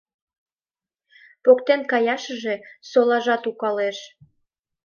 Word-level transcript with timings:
Поктен 1.43 1.81
каяшыже 1.91 2.55
солажат 2.89 3.43
укалеш. 3.49 3.97